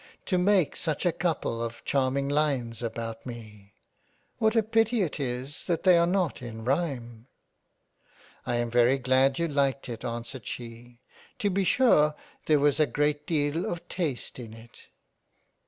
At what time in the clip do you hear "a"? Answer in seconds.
1.05-1.11, 4.55-4.63, 12.79-12.87